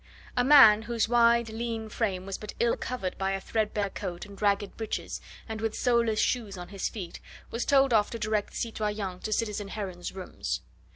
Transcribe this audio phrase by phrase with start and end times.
[0.35, 4.41] A man, whose wide, lean frame was but ill covered by a threadbare coat and
[4.41, 7.19] ragged breeches, and with soleless shoes on his feet,
[7.51, 10.61] was told off to direct the citoyen to citizen Heron's rooms.